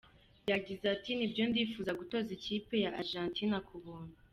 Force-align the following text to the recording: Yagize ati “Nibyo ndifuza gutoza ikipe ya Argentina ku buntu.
Yagize 0.51 0.83
ati 0.95 1.11
“Nibyo 1.13 1.43
ndifuza 1.49 1.91
gutoza 1.99 2.29
ikipe 2.37 2.73
ya 2.83 2.91
Argentina 3.01 3.57
ku 3.67 3.75
buntu. 3.83 4.15